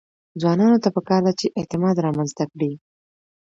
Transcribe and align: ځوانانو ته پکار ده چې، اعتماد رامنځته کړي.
ځوانانو 0.41 0.81
ته 0.83 0.89
پکار 0.95 1.21
ده 1.27 1.33
چې، 1.39 1.53
اعتماد 1.59 1.95
رامنځته 2.05 2.43
کړي. 2.51 2.71